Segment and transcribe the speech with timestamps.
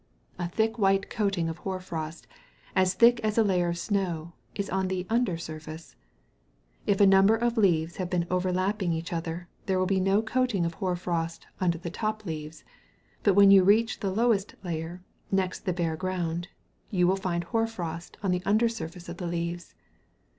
[0.39, 2.25] A thick white coating of hoar frost,
[2.75, 5.95] as thick as a layer of snow, is on the under surface.
[6.87, 10.65] If a number of leaves have been overlapping each other, there will be no coating
[10.65, 12.63] of hoar frost under the top leaves;
[13.21, 16.47] but when you reach the lowest layer, next the bare ground,
[16.89, 19.75] you will find the hoar frost on the under surface of the leaves.